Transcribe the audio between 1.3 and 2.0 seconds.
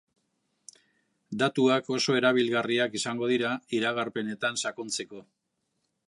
Datuak